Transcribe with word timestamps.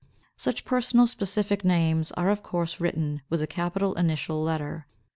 Such 0.35 0.65
personal 0.65 1.05
specific 1.05 1.63
names 1.63 2.11
are 2.13 2.31
of 2.31 2.41
course 2.41 2.79
written 2.79 3.21
with 3.29 3.39
a 3.39 3.45
capital 3.45 3.93
initial 3.93 4.41
letter. 4.41 4.87